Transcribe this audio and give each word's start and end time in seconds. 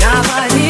Говори 0.00 0.65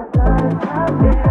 love, 0.00 0.14
love, 0.14 1.02
love. 1.02 1.29